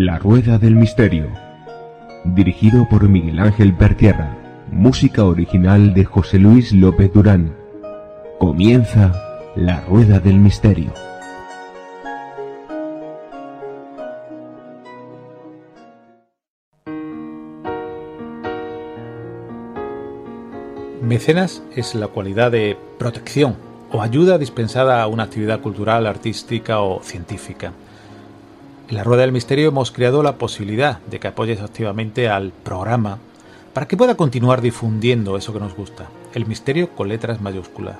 La 0.00 0.16
Rueda 0.16 0.58
del 0.58 0.76
Misterio. 0.76 1.26
Dirigido 2.22 2.88
por 2.88 3.08
Miguel 3.08 3.40
Ángel 3.40 3.74
Pertierra. 3.74 4.32
Música 4.70 5.24
original 5.24 5.92
de 5.92 6.04
José 6.04 6.38
Luis 6.38 6.72
López 6.72 7.12
Durán. 7.12 7.56
Comienza 8.38 9.12
La 9.56 9.80
Rueda 9.80 10.20
del 10.20 10.36
Misterio. 10.36 10.92
Mecenas 21.02 21.64
es 21.74 21.96
la 21.96 22.06
cualidad 22.06 22.52
de 22.52 22.78
protección 23.00 23.56
o 23.90 24.00
ayuda 24.00 24.38
dispensada 24.38 25.02
a 25.02 25.08
una 25.08 25.24
actividad 25.24 25.60
cultural, 25.60 26.06
artística 26.06 26.82
o 26.82 27.02
científica. 27.02 27.72
En 28.88 28.96
la 28.96 29.04
Rueda 29.04 29.20
del 29.20 29.32
Misterio 29.32 29.68
hemos 29.68 29.90
creado 29.90 30.22
la 30.22 30.36
posibilidad 30.36 31.00
de 31.10 31.20
que 31.20 31.28
apoyes 31.28 31.60
activamente 31.60 32.30
al 32.30 32.52
programa 32.52 33.18
para 33.74 33.86
que 33.86 33.98
pueda 33.98 34.14
continuar 34.14 34.62
difundiendo 34.62 35.36
eso 35.36 35.52
que 35.52 35.60
nos 35.60 35.74
gusta, 35.74 36.06
el 36.32 36.46
misterio 36.46 36.88
con 36.94 37.10
letras 37.10 37.42
mayúsculas. 37.42 37.96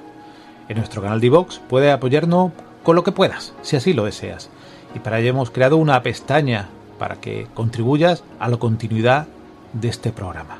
En 0.66 0.78
nuestro 0.78 1.02
canal 1.02 1.20
de 1.20 1.28
Vox 1.28 1.60
puedes 1.68 1.92
apoyarnos 1.92 2.52
con 2.84 2.96
lo 2.96 3.04
que 3.04 3.12
puedas, 3.12 3.52
si 3.60 3.76
así 3.76 3.92
lo 3.92 4.06
deseas. 4.06 4.48
Y 4.94 5.00
para 5.00 5.20
ello 5.20 5.28
hemos 5.28 5.50
creado 5.50 5.76
una 5.76 6.02
pestaña 6.02 6.70
para 6.98 7.16
que 7.16 7.48
contribuyas 7.52 8.24
a 8.38 8.48
la 8.48 8.56
continuidad 8.56 9.26
de 9.74 9.88
este 9.88 10.10
programa. 10.10 10.56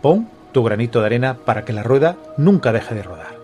Pon 0.00 0.30
tu 0.52 0.64
granito 0.64 1.00
de 1.00 1.06
arena 1.06 1.36
para 1.44 1.66
que 1.66 1.74
la 1.74 1.82
rueda 1.82 2.16
nunca 2.38 2.72
deje 2.72 2.94
de 2.94 3.02
rodar. 3.02 3.35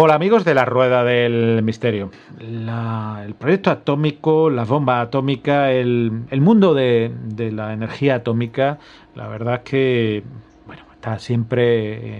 Hola 0.00 0.14
amigos 0.14 0.44
de 0.44 0.54
la 0.54 0.64
Rueda 0.64 1.02
del 1.02 1.60
Misterio. 1.64 2.12
el 2.38 3.34
proyecto 3.34 3.72
atómico, 3.72 4.48
la 4.48 4.62
bomba 4.62 5.00
atómica, 5.00 5.72
el, 5.72 6.22
mundo 6.40 6.72
de, 6.72 7.10
la 7.52 7.72
energía 7.72 8.14
atómica, 8.14 8.78
la 9.16 9.26
verdad 9.26 9.54
es 9.56 9.60
que 9.62 10.22
bueno, 10.66 10.84
está 10.92 11.18
siempre 11.18 12.18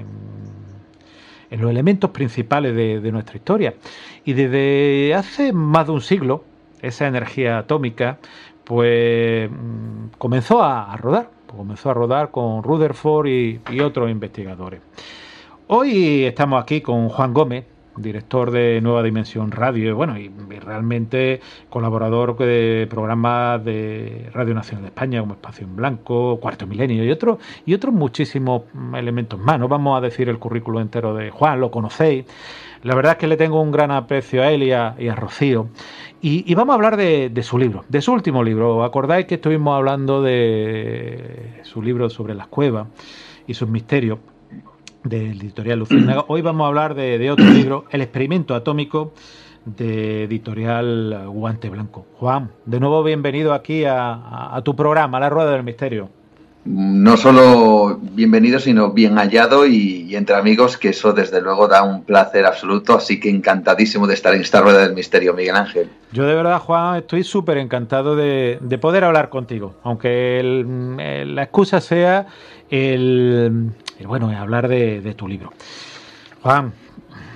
en, 1.50 1.60
los 1.60 1.70
elementos 1.70 2.10
principales 2.10 2.74
de, 2.74 3.12
nuestra 3.12 3.36
historia. 3.36 3.74
Y 4.24 4.32
desde 4.32 5.14
hace 5.14 5.52
más 5.52 5.86
de 5.86 5.92
un 5.92 6.00
siglo, 6.00 6.42
esa 6.82 7.06
energía 7.06 7.58
atómica, 7.58 8.18
pues 8.64 9.48
mm, 9.48 10.16
comenzó 10.18 10.64
a, 10.64 10.96
rodar, 10.96 11.30
comenzó 11.46 11.90
a 11.90 11.94
rodar 11.94 12.32
con 12.32 12.64
Rutherford 12.64 13.28
y, 13.28 13.60
y 13.70 13.78
otros 13.78 14.10
investigadores. 14.10 14.80
Hoy 15.70 16.24
estamos 16.24 16.62
aquí 16.62 16.80
con 16.80 17.10
Juan 17.10 17.34
Gómez, 17.34 17.66
director 17.94 18.50
de 18.50 18.80
Nueva 18.80 19.02
Dimensión 19.02 19.50
Radio, 19.50 19.94
bueno, 19.94 20.18
y, 20.18 20.30
realmente 20.64 21.42
colaborador 21.68 22.38
de 22.38 22.86
programas 22.88 23.62
de 23.62 24.30
Radio 24.32 24.54
Nacional 24.54 24.84
de 24.84 24.88
España 24.88 25.20
como 25.20 25.34
Espacio 25.34 25.66
en 25.66 25.76
Blanco, 25.76 26.40
Cuarto 26.40 26.66
Milenio 26.66 27.04
y 27.04 27.10
otros 27.10 27.36
y 27.66 27.74
otros 27.74 27.92
muchísimos 27.92 28.62
elementos 28.94 29.38
más. 29.38 29.58
No 29.58 29.68
vamos 29.68 29.98
a 29.98 30.00
decir 30.00 30.30
el 30.30 30.38
currículo 30.38 30.80
entero 30.80 31.14
de 31.14 31.30
Juan, 31.30 31.60
lo 31.60 31.70
conocéis. 31.70 32.24
La 32.82 32.94
verdad 32.94 33.12
es 33.12 33.18
que 33.18 33.26
le 33.26 33.36
tengo 33.36 33.60
un 33.60 33.70
gran 33.70 33.90
aprecio 33.90 34.42
a 34.42 34.50
él 34.50 34.62
y 34.62 34.72
a, 34.72 34.94
Rocío. 35.14 35.68
Y, 36.22 36.54
vamos 36.54 36.72
a 36.72 36.76
hablar 36.76 36.96
de, 36.96 37.28
de, 37.28 37.42
su 37.42 37.58
libro, 37.58 37.84
de 37.90 38.00
su 38.00 38.10
último 38.10 38.42
libro. 38.42 38.84
¿Acordáis 38.84 39.26
que 39.26 39.34
estuvimos 39.34 39.76
hablando 39.76 40.22
de 40.22 41.60
su 41.64 41.82
libro 41.82 42.08
sobre 42.08 42.34
las 42.34 42.46
cuevas 42.46 42.88
y 43.46 43.52
sus 43.52 43.68
misterios? 43.68 44.18
Del 45.08 45.40
editorial 45.40 45.78
Luciérnaga. 45.78 46.24
Hoy 46.28 46.42
vamos 46.42 46.64
a 46.64 46.68
hablar 46.68 46.94
de, 46.94 47.30
otro 47.30 47.46
libro, 47.46 47.84
El 47.90 48.02
experimento 48.02 48.54
atómico 48.54 49.12
de 49.64 50.24
editorial 50.24 51.24
Guante 51.28 51.70
Blanco. 51.70 52.06
Juan, 52.18 52.50
de 52.66 52.80
nuevo 52.80 53.02
bienvenido 53.02 53.54
aquí 53.54 53.84
a, 53.86 54.60
tu 54.64 54.76
programa, 54.76 55.18
La 55.18 55.30
Rueda 55.30 55.52
del 55.52 55.62
Misterio. 55.62 56.10
No 56.64 57.16
solo 57.16 57.98
bienvenido, 57.98 58.58
sino 58.58 58.92
bien 58.92 59.16
hallado 59.16 59.66
y, 59.66 60.14
entre 60.14 60.36
amigos, 60.36 60.76
que 60.76 60.90
eso 60.90 61.14
desde 61.14 61.40
luego 61.40 61.66
da 61.66 61.82
un 61.82 62.04
placer 62.04 62.44
absoluto, 62.44 62.94
así 62.94 63.18
que 63.18 63.30
encantadísimo 63.30 64.06
de 64.06 64.14
estar 64.14 64.34
en 64.34 64.42
esta 64.42 64.60
Rueda 64.60 64.80
del 64.80 64.94
Misterio, 64.94 65.32
Miguel 65.32 65.56
Ángel. 65.56 65.88
Yo 66.12 66.26
de 66.26 66.34
verdad, 66.34 66.60
Juan, 66.60 66.98
estoy 66.98 67.24
súper 67.24 67.56
encantado 67.56 68.16
de, 68.16 68.58
poder 68.82 69.04
hablar 69.04 69.30
contigo, 69.30 69.76
aunque 69.82 70.42
la 71.26 71.42
excusa 71.42 71.80
sea 71.80 72.26
el, 72.68 73.72
bueno, 74.06 74.30
hablar 74.30 74.68
de, 74.68 75.14
tu 75.16 75.26
libro. 75.28 75.52
Juan, 76.42 76.72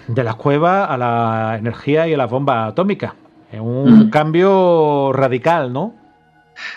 de 0.07 0.25
las 0.25 0.37
cuevas 0.37 0.89
a 0.89 0.97
la 0.97 1.57
energía 1.59 2.07
y 2.07 2.15
a 2.15 2.17
la 2.17 2.27
bomba 2.27 2.67
atómica. 2.67 3.15
Es 3.51 3.61
un 3.61 4.07
mm. 4.07 4.11
cambio 4.11 5.13
radical, 5.13 5.73
¿no? 5.73 5.95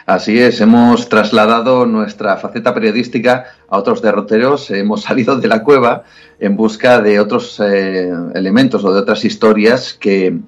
Así 0.05 0.39
es, 0.39 0.61
hemos 0.61 1.09
trasladado 1.09 1.85
nuestra 1.85 2.37
faceta 2.37 2.73
periodística 2.73 3.45
a 3.69 3.77
otros 3.77 4.01
derroteros, 4.01 4.71
hemos 4.71 5.01
salido 5.03 5.37
de 5.37 5.47
la 5.47 5.63
cueva 5.63 6.03
en 6.39 6.55
busca 6.55 7.01
de 7.01 7.19
otros 7.19 7.59
eh, 7.59 8.11
elementos 8.33 8.83
o 8.83 8.93
de 8.93 8.99
otras 8.99 9.25
historias 9.25 9.93
que, 9.93 10.39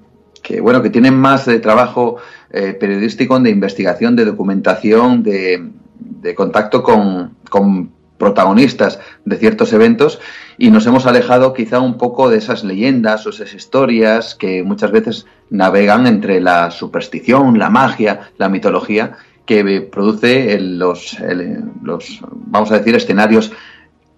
bueno, 0.62 0.82
que 0.82 0.90
tienen 0.90 1.16
más 1.16 1.46
de 1.46 1.60
trabajo 1.60 2.18
eh, 2.52 2.76
periodístico, 2.80 3.40
de 3.40 3.50
investigación, 3.50 4.16
de 4.16 4.26
documentación, 4.26 5.24
de, 5.24 5.72
contacto 6.36 6.84
con, 6.84 7.38
con 7.50 7.92
protagonistas 8.18 9.00
de 9.26 9.38
ciertos 9.38 9.74
eventos 9.74 10.20
y 10.58 10.72
nos 10.72 10.86
hemos 10.88 11.06
alejado 11.06 11.54
quizá 11.54 11.80
un 11.80 11.98
poco 11.98 12.30
de 12.30 12.38
esas 12.38 12.64
leyendas 12.64 13.26
o 13.26 13.30
esas 13.30 13.54
historias 13.54 14.36
que 14.36 14.64
muchas 14.64 14.92
veces 14.92 15.26
navegan 15.50 16.08
entre 16.08 16.42
la 16.42 16.72
superstición, 16.72 17.60
la 17.60 17.70
magia, 17.70 18.32
la 18.38 18.50
mitología 18.50 19.18
que 19.46 19.82
produce 19.82 20.60
los, 20.60 21.18
los, 21.82 22.20
vamos 22.32 22.72
a 22.72 22.80
decir, 22.80 22.96
escenarios 22.96 23.52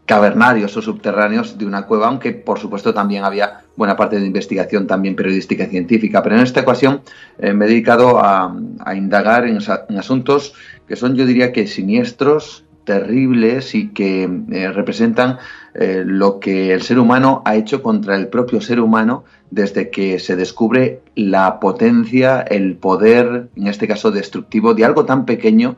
cavernarios 0.10 0.76
o 0.76 0.82
subterráneos 0.82 1.56
de 1.56 1.68
una 1.68 1.86
cueva, 1.86 2.08
aunque 2.08 2.32
por 2.32 2.58
supuesto 2.58 2.96
también 2.96 3.24
había 3.24 3.62
buena 3.76 3.96
parte 3.96 4.20
de 4.20 4.26
investigación 4.26 4.88
también 4.88 5.16
periodística 5.16 5.66
y 5.66 5.68
científica. 5.68 6.24
Pero 6.24 6.36
en 6.36 6.42
esta 6.42 6.62
ocasión 6.62 7.02
eh, 7.38 7.54
me 7.54 7.66
he 7.66 7.68
dedicado 7.68 8.20
a, 8.20 8.52
indagar 8.96 9.46
en, 9.46 9.60
asuntos 10.00 10.56
que 10.88 10.96
son, 10.96 11.16
yo 11.16 11.28
diría 11.28 11.54
que 11.54 11.68
siniestros, 11.68 12.66
terribles 12.90 13.76
y 13.76 13.90
que 13.90 14.24
eh, 14.24 14.72
representan 14.72 15.38
eh, 15.76 16.02
lo 16.04 16.40
que 16.40 16.74
el 16.74 16.82
ser 16.82 16.98
humano 16.98 17.44
ha 17.46 17.56
hecho 17.56 17.84
contra 17.84 18.16
el 18.16 18.30
propio 18.30 18.62
ser 18.62 18.80
humano 18.80 19.26
desde 19.52 19.92
que 19.92 20.18
se 20.18 20.36
descubre 20.36 21.02
la 21.14 21.60
potencia, 21.60 22.42
el 22.42 22.78
poder, 22.78 23.50
en 23.56 23.68
este 23.68 23.88
caso 23.88 24.10
destructivo, 24.10 24.74
de 24.74 24.86
algo 24.86 25.06
tan 25.06 25.28
pequeño, 25.28 25.76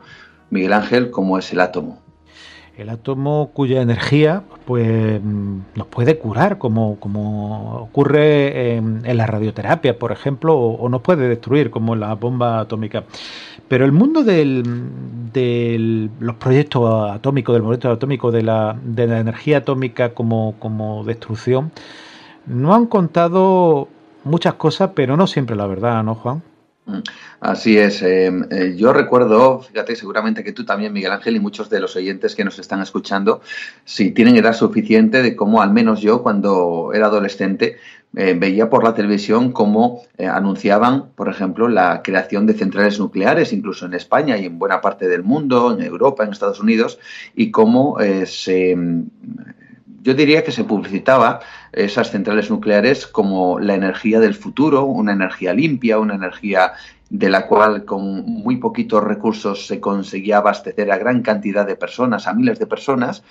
Miguel 0.48 0.72
Ángel, 0.72 1.10
como 1.10 1.36
es 1.36 1.52
el 1.52 1.60
átomo. 1.60 2.00
El 2.78 2.88
átomo 2.88 3.50
cuya 3.52 3.82
energía 3.82 4.44
pues, 4.64 5.20
nos 5.22 5.86
puede 5.88 6.16
curar, 6.16 6.56
como, 6.56 6.98
como 6.98 7.76
ocurre 7.76 8.76
en, 8.76 9.02
la 9.04 9.26
radioterapia, 9.26 9.98
por 9.98 10.12
ejemplo, 10.12 10.56
o, 10.56 10.88
nos 10.88 11.02
puede 11.02 11.28
destruir, 11.28 11.70
como 11.70 11.94
la 11.94 12.14
bomba 12.14 12.60
atómica. 12.60 13.04
Pero 13.68 13.84
el 13.84 13.92
mundo 13.92 14.22
de 15.32 16.08
los 16.20 16.36
proyectos 16.36 17.10
atómicos, 17.10 17.54
del 17.54 17.62
proyecto 17.62 17.90
atómico, 17.90 18.30
de 18.30 18.42
la, 18.42 18.76
de 18.84 19.06
la 19.06 19.20
energía 19.20 19.58
atómica 19.58 20.14
como, 20.14 20.54
como 20.58 21.04
destrucción, 21.04 21.72
no 22.46 22.74
han 22.74 22.86
contado 22.86 23.88
muchas 24.24 24.54
cosas, 24.54 24.90
pero 24.94 25.16
no 25.16 25.26
siempre 25.26 25.56
la 25.56 25.66
verdad, 25.66 26.02
¿no, 26.02 26.14
Juan? 26.14 26.42
Mm, 26.84 26.98
así 27.40 27.78
es. 27.78 28.02
Em, 28.02 28.44
eh, 28.50 28.74
yo 28.76 28.92
recuerdo, 28.92 29.60
fíjate, 29.60 29.94
seguramente 29.94 30.42
que 30.42 30.52
tú 30.52 30.64
también, 30.64 30.92
Miguel 30.92 31.12
Ángel, 31.12 31.36
y 31.36 31.40
muchos 31.40 31.70
de 31.70 31.80
los 31.80 31.94
oyentes 31.94 32.34
que 32.34 32.44
nos 32.44 32.58
están 32.58 32.82
escuchando, 32.82 33.40
si 33.84 34.10
tienen 34.10 34.36
edad 34.36 34.52
suficiente, 34.52 35.22
de 35.22 35.36
cómo 35.36 35.62
al 35.62 35.72
menos 35.72 36.00
yo, 36.00 36.22
cuando 36.22 36.90
era 36.92 37.06
adolescente, 37.06 37.76
eh, 38.14 38.34
veía 38.36 38.68
por 38.68 38.84
la 38.84 38.94
televisión 38.94 39.52
cómo 39.52 40.02
eh, 40.18 40.26
anunciaban, 40.26 41.10
por 41.14 41.28
ejemplo, 41.28 41.68
la 41.68 42.02
creación 42.02 42.46
de 42.46 42.54
centrales 42.54 42.98
nucleares, 42.98 43.52
incluso 43.52 43.86
en 43.86 43.94
España 43.94 44.36
y 44.36 44.46
en 44.46 44.58
buena 44.58 44.80
parte 44.80 45.08
del 45.08 45.22
mundo, 45.22 45.72
en 45.72 45.82
Europa, 45.86 46.24
en 46.24 46.32
Estados 46.32 46.60
Unidos, 46.60 46.98
y 47.34 47.50
cómo 47.52 47.96
se 48.26 48.76
yo 50.02 50.14
diría 50.14 50.42
que 50.42 50.52
se 50.52 50.64
publicitaba 50.64 51.40
esas 51.72 52.10
centrales 52.10 52.50
nucleares 52.50 53.06
como 53.06 53.60
la 53.60 53.74
energía 53.74 54.18
del 54.18 54.34
futuro, 54.34 54.84
una 54.84 55.12
energía 55.12 55.54
limpia, 55.54 55.98
una 55.98 56.16
energía 56.16 56.72
de 57.08 57.30
la 57.30 57.46
cual 57.46 57.84
con 57.84 58.24
muy 58.24 58.56
poquitos 58.56 59.04
recursos 59.04 59.66
se 59.66 59.80
conseguía 59.80 60.38
abastecer 60.38 60.90
a 60.90 60.98
gran 60.98 61.22
cantidad 61.22 61.66
de 61.66 61.76
personas, 61.76 62.26
a 62.26 62.34
miles 62.34 62.58
de 62.58 62.66
personas, 62.66 63.22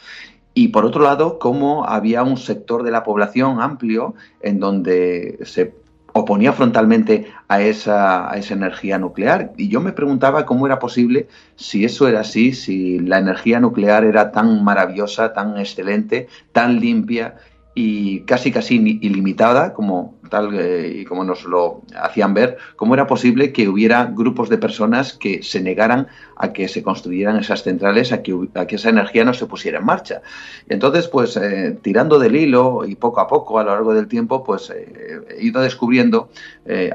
y 0.53 0.69
por 0.69 0.85
otro 0.85 1.03
lado, 1.03 1.39
cómo 1.39 1.85
había 1.85 2.23
un 2.23 2.38
sector 2.38 2.83
de 2.83 2.91
la 2.91 3.03
población 3.03 3.62
amplio 3.62 4.15
en 4.41 4.59
donde 4.59 5.39
se 5.44 5.74
oponía 6.13 6.53
frontalmente 6.53 7.31
a 7.47 7.61
esa, 7.61 8.31
a 8.31 8.37
esa, 8.37 8.53
energía 8.53 8.97
nuclear. 8.97 9.53
Y 9.57 9.67
yo 9.69 9.81
me 9.81 9.93
preguntaba 9.93 10.45
cómo 10.45 10.65
era 10.65 10.79
posible, 10.79 11.27
si 11.55 11.85
eso 11.85 12.07
era 12.07 12.21
así, 12.21 12.53
si 12.53 12.99
la 12.99 13.19
energía 13.19 13.59
nuclear 13.59 14.03
era 14.03 14.31
tan 14.31 14.63
maravillosa, 14.63 15.33
tan 15.33 15.57
excelente, 15.57 16.27
tan 16.51 16.79
limpia 16.79 17.35
y 17.73 18.21
casi 18.21 18.51
casi 18.51 18.99
ilimitada, 19.01 19.73
como 19.73 20.20
tal 20.31 20.57
eh, 20.57 21.01
y 21.01 21.05
como 21.05 21.23
nos 21.23 21.43
lo 21.43 21.81
hacían 21.95 22.33
ver, 22.33 22.57
cómo 22.77 22.95
era 22.95 23.05
posible 23.05 23.51
que 23.51 23.67
hubiera 23.67 24.05
grupos 24.05 24.49
de 24.49 24.57
personas 24.57 25.13
que 25.13 25.43
se 25.43 25.61
negaran 25.61 26.07
a 26.37 26.53
que 26.53 26.67
se 26.69 26.81
construyeran 26.81 27.37
esas 27.37 27.63
centrales, 27.63 28.11
a 28.13 28.23
que, 28.23 28.33
a 28.55 28.65
que 28.65 28.77
esa 28.77 28.89
energía 28.89 29.25
no 29.25 29.33
se 29.33 29.45
pusiera 29.45 29.79
en 29.79 29.85
marcha. 29.85 30.21
Entonces, 30.69 31.07
pues 31.09 31.37
eh, 31.37 31.77
tirando 31.81 32.17
del 32.17 32.35
hilo 32.35 32.85
y 32.85 32.95
poco 32.95 33.19
a 33.19 33.27
poco 33.27 33.59
a 33.59 33.63
lo 33.63 33.71
largo 33.71 33.93
del 33.93 34.07
tiempo, 34.07 34.43
pues 34.43 34.71
eh, 34.71 35.21
he 35.37 35.43
ido 35.43 35.61
descubriendo 35.61 36.29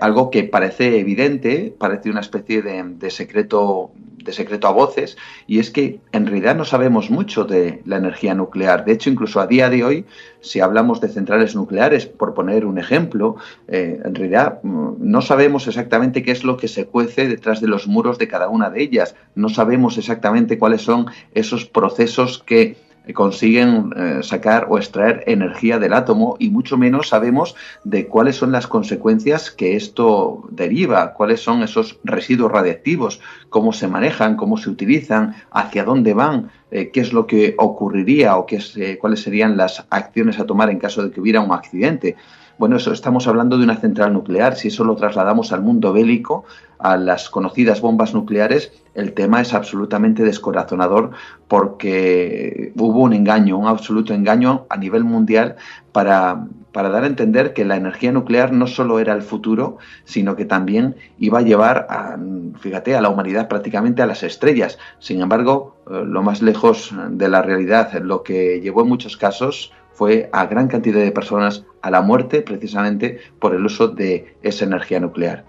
algo 0.00 0.30
que 0.30 0.44
parece 0.44 0.98
evidente, 1.00 1.74
parece 1.76 2.10
una 2.10 2.20
especie 2.20 2.62
de, 2.62 2.82
de 2.84 3.10
secreto 3.10 3.90
de 4.26 4.32
secreto 4.32 4.66
a 4.68 4.72
voces, 4.72 5.16
y 5.46 5.58
es 5.60 5.70
que 5.70 6.00
en 6.12 6.26
realidad 6.26 6.54
no 6.54 6.66
sabemos 6.66 7.10
mucho 7.10 7.44
de 7.44 7.80
la 7.86 7.96
energía 7.96 8.34
nuclear. 8.34 8.84
De 8.84 8.92
hecho, 8.92 9.08
incluso 9.08 9.40
a 9.40 9.46
día 9.46 9.70
de 9.70 9.84
hoy, 9.84 10.04
si 10.40 10.60
hablamos 10.60 11.00
de 11.00 11.08
centrales 11.08 11.54
nucleares, 11.54 12.04
por 12.04 12.34
poner 12.34 12.66
un 12.66 12.78
ejemplo, 12.78 13.36
eh, 13.68 14.00
en 14.04 14.14
realidad 14.14 14.60
mm, 14.62 14.94
no 14.98 15.22
sabemos 15.22 15.66
exactamente 15.66 16.22
qué 16.22 16.32
es 16.32 16.44
lo 16.44 16.56
que 16.56 16.69
se 16.69 16.86
cuece 16.86 17.28
detrás 17.28 17.60
de 17.60 17.69
los 17.69 17.86
muros 17.86 18.19
de 18.19 18.28
cada 18.28 18.48
una 18.48 18.69
de 18.69 18.82
ellas. 18.82 19.14
No 19.34 19.48
sabemos 19.48 19.96
exactamente 19.96 20.58
cuáles 20.58 20.82
son 20.82 21.06
esos 21.32 21.64
procesos 21.64 22.42
que 22.44 22.76
consiguen 23.14 23.93
eh, 23.97 24.19
sacar 24.23 24.67
o 24.69 24.79
extraer 24.79 25.23
energía 25.26 25.79
del 25.79 25.93
átomo 25.93 26.37
y 26.38 26.50
mucho 26.50 26.76
menos 26.76 27.08
sabemos 27.08 27.55
de 27.85 28.06
cuáles 28.06 28.37
son 28.37 28.53
las 28.53 28.67
consecuencias 28.67 29.50
que 29.50 29.76
esto 29.76 30.44
deriva, 30.50 31.12
cuáles 31.14 31.41
son 31.41 31.62
esos 31.62 31.99
residuos 32.05 32.53
radiactivos, 32.53 33.20
cómo 33.49 33.73
se 33.73 33.88
manejan, 33.88 34.37
cómo 34.37 34.56
se 34.56 34.70
utilizan, 34.70 35.35
hacia 35.50 35.85
dónde 35.85 36.14
van, 36.14 36.50
eh, 36.70 36.91
qué 36.91 37.00
es 37.00 37.12
lo 37.12 37.26
que 37.26 37.55
ocurriría 37.58 38.37
o 38.37 38.47
qué 38.47 38.61
eh, 38.76 38.99
cuáles 38.99 39.23
serían 39.23 39.56
las 39.56 39.87
acciones 39.91 40.38
a 40.41 40.47
tomar 40.47 40.70
en 40.70 40.79
caso 40.79 41.03
de 41.03 41.11
que 41.11 41.20
hubiera 41.20 41.41
un 41.41 41.53
accidente. 41.53 42.17
Bueno, 42.58 42.76
eso 42.76 42.91
estamos 42.93 43.29
hablando 43.29 43.58
de 43.58 43.64
una 43.64 43.76
central 43.76 44.14
nuclear. 44.14 44.56
Si 44.56 44.69
eso 44.69 44.82
lo 44.82 44.97
trasladamos 44.97 45.53
al 45.53 45.61
mundo 45.61 45.93
bélico, 45.93 46.44
a 46.79 46.97
las 46.97 47.29
conocidas 47.29 47.82
bombas 47.82 48.14
nucleares, 48.14 48.73
el 48.94 49.12
tema 49.12 49.43
es 49.43 49.53
absolutamente 49.53 50.23
descorazonador 50.23 51.11
porque 51.49 52.73
hubo 52.76 53.00
un 53.00 53.12
engaño, 53.12 53.58
un 53.58 53.67
absoluto 53.67 54.14
engaño 54.14 54.64
a 54.70 54.79
nivel 54.79 55.05
mundial 55.05 55.56
para, 55.93 56.47
para 56.73 56.88
dar 56.88 57.05
a 57.05 57.08
entender 57.08 57.53
que 57.53 57.67
la 57.67 57.76
energía 57.76 58.11
nuclear 58.12 58.53
no 58.53 58.67
solo 58.67 59.00
era 59.00 59.12
el 59.12 59.23
futuro, 59.23 59.76
sino 60.05 60.35
que 60.35 60.47
también 60.47 60.97
iba 61.19 61.41
a 61.41 61.43
llevar, 61.43 61.87
a, 61.91 62.17
fíjate, 62.58 62.97
a 62.97 63.03
la 63.03 63.11
humanidad 63.11 63.49
prácticamente 63.49 64.00
a 64.00 64.06
las 64.06 64.23
estrellas. 64.23 64.79
Sin 64.99 65.20
embargo, 65.20 65.76
eh, 65.91 66.03
lo 66.06 66.23
más 66.23 66.41
lejos 66.41 66.94
de 67.11 67.29
la 67.29 67.43
realidad, 67.43 67.93
lo 68.00 68.23
que 68.23 68.61
llevó 68.62 68.81
en 68.81 68.88
muchos 68.88 69.19
casos 69.19 69.73
fue 69.96 70.28
a 70.32 70.46
gran 70.46 70.69
cantidad 70.69 71.00
de 71.00 71.10
personas 71.10 71.64
a 71.81 71.90
la 71.90 72.02
muerte 72.02 72.43
precisamente 72.43 73.19
por 73.40 73.54
el 73.54 73.64
uso 73.64 73.88
de 73.88 74.37
esa 74.43 74.64
energía 74.64 75.00
nuclear 75.00 75.44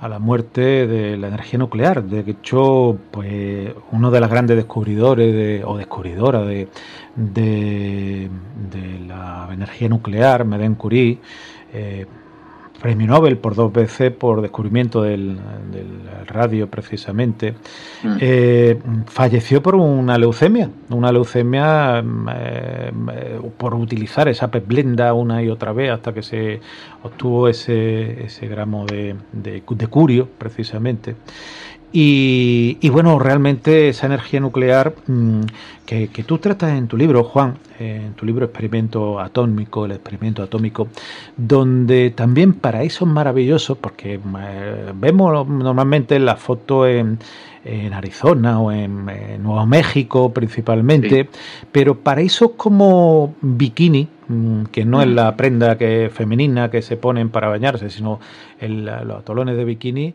a 0.00 0.08
la 0.08 0.18
muerte 0.18 0.86
de 0.86 1.16
la 1.16 1.28
energía 1.28 1.58
nuclear. 1.58 2.04
De 2.04 2.20
hecho, 2.30 2.98
pues 3.10 3.72
uno 3.90 4.10
de 4.10 4.20
los 4.20 4.28
grandes 4.28 4.56
descubridores 4.56 5.32
de, 5.32 5.62
o 5.64 5.78
descubridora 5.78 6.42
de, 6.42 6.68
de, 7.16 8.28
la 9.06 9.48
energía 9.50 9.88
nuclear, 9.88 10.44
Meden 10.44 10.74
Curie, 10.74 11.20
premio 12.84 13.06
Nobel 13.06 13.38
por 13.38 13.54
dos 13.54 13.72
veces 13.72 14.12
por 14.12 14.42
descubrimiento 14.42 15.00
del, 15.00 15.38
radio 16.26 16.68
precisamente, 16.68 17.54
mm. 18.02 18.16
eh, 18.20 18.78
falleció 19.06 19.62
por 19.62 19.74
una 19.74 20.18
leucemia, 20.18 20.68
una 20.90 21.10
leucemia 21.10 22.04
eh, 22.34 22.92
por 23.56 23.74
utilizar 23.74 24.28
esa 24.28 24.50
pepblenda 24.50 25.14
una 25.14 25.42
y 25.42 25.48
otra 25.48 25.72
vez 25.72 25.92
hasta 25.92 26.12
que 26.12 26.22
se 26.22 26.60
obtuvo 27.02 27.48
ese, 27.48 28.24
ese 28.26 28.48
gramo 28.48 28.84
de, 28.84 29.16
de, 29.32 29.62
de 29.66 29.86
curio 29.86 30.28
precisamente. 30.36 31.14
Y, 31.96 32.88
bueno, 32.88 33.20
realmente 33.20 33.88
esa 33.88 34.06
energía 34.06 34.40
nuclear 34.40 34.94
mm, 35.06 35.42
que, 35.86 36.08
tú 36.26 36.38
tratas 36.38 36.76
en 36.76 36.88
tu 36.88 36.96
libro, 36.96 37.22
Juan, 37.22 37.54
en 37.78 38.14
tu 38.14 38.26
libro 38.26 38.46
Experimento 38.46 39.20
Atómico, 39.20 39.84
el 39.84 39.92
experimento 39.92 40.42
atómico, 40.42 40.88
donde 41.36 42.10
también 42.10 42.54
paraísos 42.54 43.06
maravillosos, 43.06 43.78
porque 43.78 44.14
eh, 44.14 44.92
vemos 44.96 45.46
normalmente 45.46 46.18
la 46.18 46.34
foto 46.34 46.84
en, 46.84 47.20
Arizona 47.92 48.58
o 48.60 48.72
en, 48.72 49.06
Nuevo 49.40 49.64
México 49.64 50.32
principalmente, 50.32 51.28
pero 51.70 52.00
paraísos 52.00 52.50
como 52.56 53.36
bikini, 53.40 54.08
mm, 54.26 54.64
que 54.64 54.84
no 54.84 55.00
es 55.00 55.06
mm. 55.06 55.14
la 55.14 55.36
prenda 55.36 55.78
que 55.78 56.10
femenina 56.12 56.72
que 56.72 56.82
se 56.82 56.96
ponen 56.96 57.28
para 57.28 57.46
bañarse, 57.46 57.88
sino 57.88 58.18
los 58.60 59.16
atolones 59.16 59.56
de 59.56 59.64
bikini, 59.64 60.14